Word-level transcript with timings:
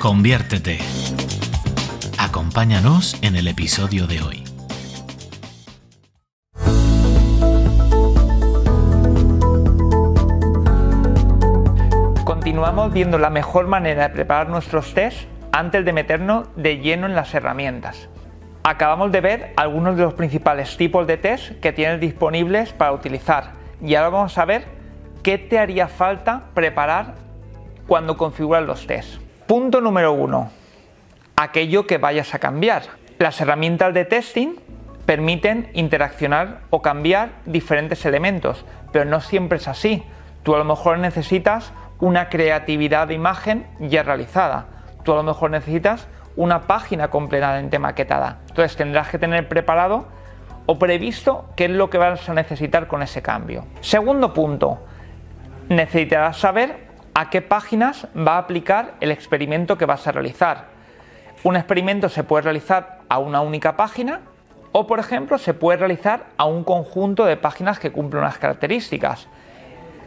Conviértete. 0.00 0.78
Acompáñanos 2.18 3.18
en 3.20 3.36
el 3.36 3.46
episodio 3.48 4.06
de 4.06 4.22
hoy. 4.22 4.44
Continuamos 12.24 12.94
viendo 12.94 13.18
la 13.18 13.28
mejor 13.28 13.66
manera 13.66 14.08
de 14.08 14.14
preparar 14.14 14.48
nuestros 14.48 14.94
tests 14.94 15.26
antes 15.52 15.84
de 15.84 15.92
meternos 15.92 16.48
de 16.56 16.78
lleno 16.78 17.06
en 17.06 17.14
las 17.14 17.34
herramientas. 17.34 18.08
Acabamos 18.62 19.12
de 19.12 19.20
ver 19.20 19.52
algunos 19.58 19.98
de 19.98 20.04
los 20.04 20.14
principales 20.14 20.78
tipos 20.78 21.06
de 21.06 21.18
test 21.18 21.60
que 21.60 21.74
tienes 21.74 22.00
disponibles 22.00 22.72
para 22.72 22.92
utilizar 22.92 23.52
y 23.82 23.96
ahora 23.96 24.08
vamos 24.08 24.38
a 24.38 24.46
ver 24.46 24.64
qué 25.22 25.36
te 25.36 25.58
haría 25.58 25.88
falta 25.88 26.44
preparar 26.54 27.16
cuando 27.86 28.16
configuras 28.16 28.64
los 28.64 28.86
tests. 28.86 29.20
Punto 29.50 29.80
número 29.80 30.12
uno, 30.12 30.48
aquello 31.34 31.84
que 31.84 31.98
vayas 31.98 32.36
a 32.36 32.38
cambiar. 32.38 32.82
Las 33.18 33.40
herramientas 33.40 33.92
de 33.92 34.04
testing 34.04 34.50
permiten 35.06 35.72
interaccionar 35.74 36.60
o 36.70 36.82
cambiar 36.82 37.30
diferentes 37.46 38.06
elementos, 38.06 38.64
pero 38.92 39.06
no 39.06 39.20
siempre 39.20 39.58
es 39.58 39.66
así. 39.66 40.04
Tú 40.44 40.54
a 40.54 40.58
lo 40.58 40.64
mejor 40.64 41.00
necesitas 41.00 41.72
una 41.98 42.28
creatividad 42.28 43.08
de 43.08 43.14
imagen 43.14 43.66
ya 43.80 44.04
realizada 44.04 44.66
tú 45.02 45.14
a 45.14 45.16
lo 45.16 45.24
mejor 45.24 45.50
necesitas 45.50 46.06
una 46.36 46.68
página 46.68 47.10
completamente 47.10 47.80
maquetada. 47.80 48.38
Entonces 48.50 48.76
tendrás 48.76 49.08
que 49.08 49.18
tener 49.18 49.48
preparado 49.48 50.06
o 50.66 50.78
previsto 50.78 51.46
qué 51.56 51.64
es 51.64 51.72
lo 51.72 51.90
que 51.90 51.98
vas 51.98 52.28
a 52.28 52.34
necesitar 52.34 52.86
con 52.86 53.02
ese 53.02 53.20
cambio. 53.20 53.66
Segundo 53.80 54.32
punto, 54.32 54.78
necesitarás 55.68 56.36
saber 56.36 56.89
a 57.14 57.30
qué 57.30 57.42
páginas 57.42 58.06
va 58.16 58.34
a 58.34 58.38
aplicar 58.38 58.94
el 59.00 59.10
experimento 59.10 59.76
que 59.78 59.86
vas 59.86 60.06
a 60.06 60.12
realizar. 60.12 60.66
Un 61.42 61.56
experimento 61.56 62.08
se 62.08 62.24
puede 62.24 62.42
realizar 62.42 63.00
a 63.08 63.18
una 63.18 63.40
única 63.40 63.76
página 63.76 64.20
o, 64.72 64.86
por 64.86 65.00
ejemplo, 65.00 65.38
se 65.38 65.54
puede 65.54 65.78
realizar 65.78 66.26
a 66.36 66.44
un 66.44 66.64
conjunto 66.64 67.24
de 67.24 67.36
páginas 67.36 67.78
que 67.78 67.90
cumplen 67.90 68.22
unas 68.22 68.38
características. 68.38 69.28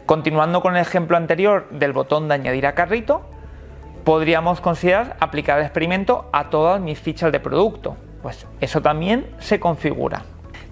Continuando 0.06 0.62
con 0.62 0.76
el 0.76 0.82
ejemplo 0.82 1.16
anterior 1.16 1.68
del 1.70 1.92
botón 1.92 2.28
de 2.28 2.34
añadir 2.34 2.66
a 2.66 2.74
carrito, 2.74 3.22
podríamos 4.04 4.60
considerar 4.60 5.16
aplicar 5.20 5.58
el 5.58 5.64
experimento 5.64 6.28
a 6.32 6.50
todas 6.50 6.80
mis 6.80 6.98
fichas 6.98 7.32
de 7.32 7.40
producto. 7.40 7.96
Pues 8.22 8.46
eso 8.60 8.80
también 8.80 9.26
se 9.38 9.60
configura. 9.60 10.22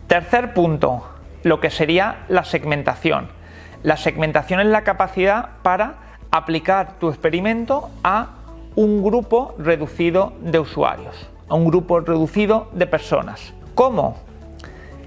Tercer 0.06 0.54
punto, 0.54 1.08
lo 1.42 1.60
que 1.60 1.70
sería 1.70 2.24
la 2.28 2.44
segmentación. 2.44 3.28
La 3.82 3.96
segmentación 3.96 4.60
es 4.60 4.66
la 4.66 4.84
capacidad 4.84 5.50
para 5.62 6.11
aplicar 6.32 6.98
tu 6.98 7.10
experimento 7.10 7.90
a 8.02 8.30
un 8.74 9.02
grupo 9.02 9.54
reducido 9.58 10.32
de 10.40 10.58
usuarios, 10.58 11.28
a 11.48 11.54
un 11.54 11.66
grupo 11.66 12.00
reducido 12.00 12.70
de 12.72 12.86
personas. 12.86 13.52
¿Cómo? 13.74 14.16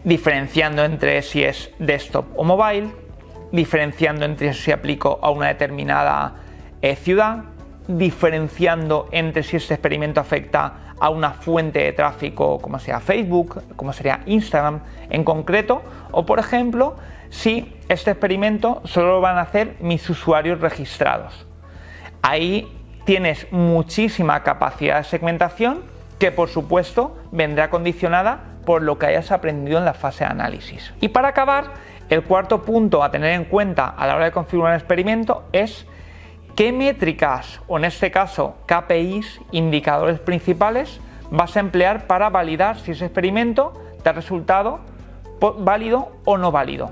Diferenciando 0.03 0.85
entre 0.85 1.23
si 1.23 1.43
es 1.43 1.71
desktop 1.79 2.25
o 2.37 2.43
mobile, 2.43 2.91
diferenciando 3.51 4.23
entre 4.23 4.53
si 4.53 4.71
aplico 4.71 5.19
a 5.21 5.31
una 5.31 5.47
determinada 5.47 6.35
eh, 6.83 6.95
ciudad, 6.95 7.45
diferenciando 7.87 9.07
entre 9.11 9.41
si 9.41 9.57
este 9.57 9.73
experimento 9.73 10.19
afecta 10.19 10.93
a 10.99 11.09
una 11.09 11.31
fuente 11.31 11.79
de 11.79 11.91
tráfico 11.91 12.59
como 12.59 12.77
sea 12.77 12.99
Facebook, 12.99 13.63
como 13.75 13.93
sería 13.93 14.21
Instagram 14.27 14.81
en 15.09 15.23
concreto, 15.23 15.81
o 16.11 16.23
por 16.23 16.37
ejemplo, 16.37 16.95
si 17.35 17.75
este 17.89 18.11
experimento 18.11 18.81
solo 18.85 19.15
lo 19.15 19.21
van 19.21 19.37
a 19.37 19.41
hacer 19.41 19.75
mis 19.81 20.09
usuarios 20.09 20.61
registrados. 20.61 21.45
Ahí 22.21 22.71
tienes 23.03 23.51
muchísima 23.51 24.41
capacidad 24.41 24.99
de 24.99 25.03
segmentación 25.03 25.83
que 26.17 26.31
por 26.31 26.47
supuesto 26.47 27.17
vendrá 27.31 27.69
condicionada 27.69 28.39
por 28.65 28.81
lo 28.81 28.97
que 28.97 29.07
hayas 29.07 29.31
aprendido 29.31 29.77
en 29.77 29.85
la 29.85 29.93
fase 29.93 30.23
de 30.23 30.31
análisis. 30.31 30.93
Y 31.01 31.09
para 31.09 31.27
acabar, 31.27 31.65
el 32.09 32.23
cuarto 32.23 32.63
punto 32.63 33.03
a 33.03 33.11
tener 33.11 33.33
en 33.33 33.43
cuenta 33.43 33.87
a 33.89 34.07
la 34.07 34.15
hora 34.15 34.25
de 34.25 34.31
configurar 34.31 34.71
un 34.71 34.79
experimento 34.79 35.43
es 35.51 35.85
¿Qué 36.55 36.71
métricas, 36.71 37.59
o 37.67 37.77
en 37.77 37.83
este 37.83 38.11
caso 38.11 38.55
KPIs, 38.65 39.41
indicadores 39.51 40.21
principales, 40.21 41.01
vas 41.29 41.57
a 41.57 41.59
emplear 41.59 42.07
para 42.07 42.29
validar 42.29 42.79
si 42.79 42.91
ese 42.91 43.05
experimento 43.05 43.73
te 44.01 44.07
ha 44.07 44.13
resultado 44.13 44.79
válido 45.59 46.13
o 46.23 46.37
no 46.37 46.53
válido? 46.53 46.91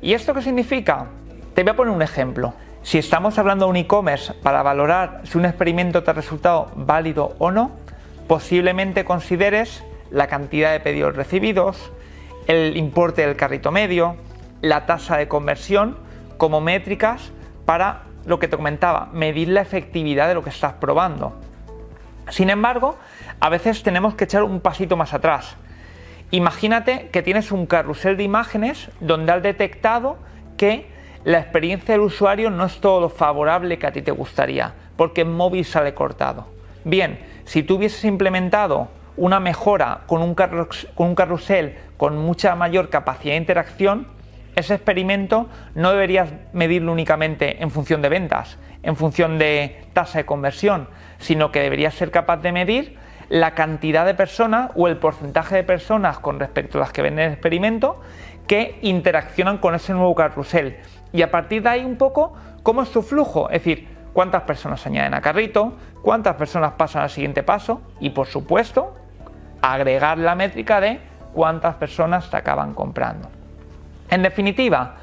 ¿Y 0.00 0.14
esto 0.14 0.32
qué 0.32 0.42
significa? 0.42 1.06
Te 1.54 1.62
voy 1.64 1.70
a 1.70 1.76
poner 1.76 1.92
un 1.92 2.02
ejemplo. 2.02 2.54
Si 2.82 2.98
estamos 2.98 3.36
hablando 3.38 3.64
de 3.66 3.70
un 3.70 3.76
e-commerce 3.76 4.32
para 4.32 4.62
valorar 4.62 5.22
si 5.24 5.38
un 5.38 5.44
experimento 5.44 6.04
te 6.04 6.10
ha 6.10 6.14
resultado 6.14 6.70
válido 6.76 7.34
o 7.38 7.50
no, 7.50 7.72
posiblemente 8.28 9.04
consideres 9.04 9.82
la 10.10 10.28
cantidad 10.28 10.70
de 10.70 10.80
pedidos 10.80 11.16
recibidos, 11.16 11.90
el 12.46 12.76
importe 12.76 13.26
del 13.26 13.36
carrito 13.36 13.72
medio, 13.72 14.16
la 14.62 14.86
tasa 14.86 15.16
de 15.16 15.26
conversión 15.26 15.98
como 16.36 16.60
métricas 16.60 17.32
para 17.64 18.04
lo 18.24 18.38
que 18.38 18.46
te 18.46 18.56
comentaba, 18.56 19.08
medir 19.12 19.48
la 19.48 19.62
efectividad 19.62 20.28
de 20.28 20.34
lo 20.34 20.44
que 20.44 20.50
estás 20.50 20.74
probando. 20.74 21.34
Sin 22.30 22.50
embargo, 22.50 22.96
a 23.40 23.48
veces 23.48 23.82
tenemos 23.82 24.14
que 24.14 24.24
echar 24.24 24.44
un 24.44 24.60
pasito 24.60 24.96
más 24.96 25.12
atrás. 25.12 25.56
Imagínate 26.30 27.08
que 27.10 27.22
tienes 27.22 27.52
un 27.52 27.66
carrusel 27.66 28.16
de 28.16 28.22
imágenes 28.22 28.90
donde 29.00 29.32
has 29.32 29.42
detectado 29.42 30.18
que 30.56 30.86
la 31.24 31.38
experiencia 31.38 31.94
del 31.94 32.02
usuario 32.02 32.50
no 32.50 32.66
es 32.66 32.80
todo 32.80 33.00
lo 33.00 33.08
favorable 33.08 33.78
que 33.78 33.86
a 33.86 33.92
ti 33.92 34.02
te 34.02 34.10
gustaría, 34.10 34.74
porque 34.96 35.22
en 35.22 35.32
móvil 35.32 35.64
sale 35.64 35.94
cortado. 35.94 36.46
Bien, 36.84 37.18
si 37.44 37.62
tú 37.62 37.76
hubieses 37.76 38.04
implementado 38.04 38.88
una 39.16 39.40
mejora 39.40 40.00
con 40.06 40.22
un, 40.22 40.34
con 40.34 41.08
un 41.08 41.14
carrusel 41.14 41.76
con 41.96 42.18
mucha 42.18 42.54
mayor 42.54 42.90
capacidad 42.90 43.32
de 43.32 43.38
interacción, 43.38 44.06
ese 44.54 44.74
experimento 44.74 45.48
no 45.74 45.92
deberías 45.92 46.30
medirlo 46.52 46.92
únicamente 46.92 47.62
en 47.62 47.70
función 47.70 48.02
de 48.02 48.08
ventas, 48.08 48.58
en 48.82 48.96
función 48.96 49.38
de 49.38 49.84
tasa 49.92 50.18
de 50.18 50.26
conversión, 50.26 50.88
sino 51.18 51.52
que 51.52 51.60
deberías 51.60 51.94
ser 51.94 52.10
capaz 52.10 52.38
de 52.38 52.52
medir 52.52 52.96
la 53.28 53.54
cantidad 53.54 54.06
de 54.06 54.14
personas 54.14 54.70
o 54.74 54.88
el 54.88 54.96
porcentaje 54.96 55.56
de 55.56 55.64
personas 55.64 56.18
con 56.18 56.40
respecto 56.40 56.78
a 56.78 56.82
las 56.82 56.92
que 56.92 57.02
ven 57.02 57.18
el 57.18 57.32
experimento 57.32 58.00
que 58.46 58.78
interaccionan 58.82 59.58
con 59.58 59.74
ese 59.74 59.92
nuevo 59.92 60.14
carrusel. 60.14 60.78
Y 61.12 61.22
a 61.22 61.30
partir 61.30 61.62
de 61.62 61.68
ahí 61.68 61.84
un 61.84 61.96
poco 61.96 62.32
cómo 62.62 62.82
es 62.82 62.88
su 62.88 63.02
flujo, 63.02 63.50
es 63.50 63.64
decir, 63.64 63.88
cuántas 64.12 64.42
personas 64.42 64.80
se 64.80 64.88
añaden 64.88 65.14
a 65.14 65.20
carrito, 65.20 65.74
cuántas 66.02 66.36
personas 66.36 66.72
pasan 66.72 67.02
al 67.02 67.10
siguiente 67.10 67.42
paso 67.42 67.82
y 68.00 68.10
por 68.10 68.26
supuesto 68.26 68.94
agregar 69.60 70.18
la 70.18 70.34
métrica 70.34 70.80
de 70.80 71.00
cuántas 71.34 71.74
personas 71.74 72.30
te 72.30 72.36
acaban 72.36 72.74
comprando. 72.74 73.28
En 74.10 74.22
definitiva, 74.22 74.96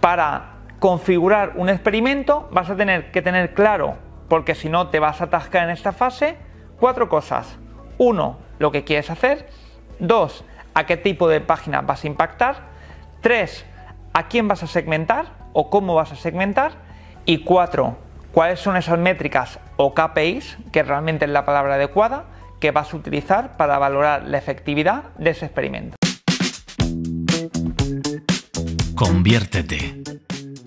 para 0.00 0.52
configurar 0.78 1.52
un 1.56 1.68
experimento 1.68 2.48
vas 2.52 2.70
a 2.70 2.76
tener 2.76 3.10
que 3.10 3.22
tener 3.22 3.54
claro, 3.54 3.96
porque 4.28 4.54
si 4.54 4.68
no 4.68 4.88
te 4.88 5.00
vas 5.00 5.20
a 5.20 5.24
atascar 5.24 5.64
en 5.64 5.70
esta 5.70 5.92
fase, 5.92 6.36
cuatro 6.78 7.08
cosas. 7.08 7.56
Uno, 7.98 8.38
lo 8.58 8.72
que 8.72 8.84
quieres 8.84 9.10
hacer. 9.10 9.48
Dos, 9.98 10.44
a 10.74 10.86
qué 10.86 10.96
tipo 10.96 11.28
de 11.28 11.40
página 11.40 11.80
vas 11.80 12.04
a 12.04 12.06
impactar. 12.06 12.68
Tres, 13.20 13.64
a 14.12 14.28
quién 14.28 14.48
vas 14.48 14.62
a 14.62 14.66
segmentar 14.66 15.26
o 15.52 15.70
cómo 15.70 15.94
vas 15.94 16.12
a 16.12 16.16
segmentar. 16.16 16.72
Y 17.24 17.38
cuatro, 17.38 17.96
cuáles 18.32 18.60
son 18.60 18.76
esas 18.76 18.98
métricas 18.98 19.58
o 19.76 19.94
KPIs, 19.94 20.58
que 20.72 20.82
realmente 20.82 21.24
es 21.24 21.30
la 21.30 21.44
palabra 21.44 21.74
adecuada, 21.74 22.24
que 22.60 22.70
vas 22.70 22.92
a 22.92 22.96
utilizar 22.96 23.56
para 23.56 23.78
valorar 23.78 24.24
la 24.24 24.38
efectividad 24.38 25.04
de 25.18 25.30
ese 25.30 25.46
experimento. 25.46 25.96
Conviértete. 28.94 30.02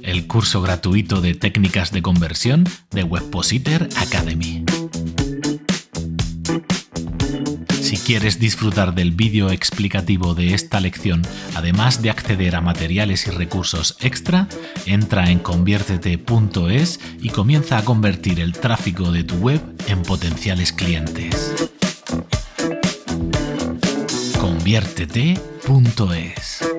El 0.03 0.27
curso 0.27 0.61
gratuito 0.61 1.21
de 1.21 1.33
técnicas 1.35 1.91
de 1.91 2.01
conversión 2.01 2.63
de 2.91 3.03
Webpositor 3.03 3.87
Academy. 3.97 4.65
Si 7.91 7.97
quieres 7.97 8.39
disfrutar 8.39 8.95
del 8.95 9.11
vídeo 9.11 9.49
explicativo 9.49 10.33
de 10.33 10.53
esta 10.53 10.79
lección, 10.79 11.23
además 11.55 12.01
de 12.01 12.09
acceder 12.09 12.55
a 12.55 12.61
materiales 12.61 13.27
y 13.27 13.31
recursos 13.31 13.97
extra, 13.99 14.47
entra 14.85 15.29
en 15.29 15.39
conviértete.es 15.39 17.01
y 17.21 17.27
comienza 17.31 17.77
a 17.77 17.83
convertir 17.83 18.39
el 18.39 18.53
tráfico 18.53 19.11
de 19.11 19.25
tu 19.25 19.35
web 19.35 19.59
en 19.87 20.03
potenciales 20.03 20.71
clientes. 20.71 21.53
conviértete.es 24.39 26.70